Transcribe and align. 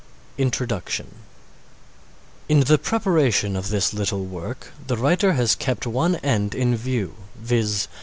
INTRODUCTION 0.39 1.13
In 2.49 2.61
the 2.61 2.79
preparation 2.79 3.55
of 3.55 3.69
this 3.69 3.93
little 3.93 4.25
work 4.25 4.71
the 4.87 4.97
writer 4.97 5.33
has 5.33 5.53
kept 5.53 5.85
one 5.85 6.15
end 6.23 6.55
in 6.55 6.75
view, 6.75 7.13
viz. 7.35 7.87